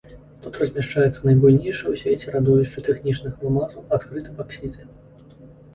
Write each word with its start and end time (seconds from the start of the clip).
Тут 0.43 0.53
размяшчаюцца 0.61 1.19
найбуйнейшыя 1.27 1.89
ў 1.93 1.99
свеце 2.01 2.35
радовішчы 2.37 2.85
тэхнічных 2.89 3.33
алмазаў, 3.47 3.81
адкрыты 4.01 4.29
баксіты. 4.41 4.81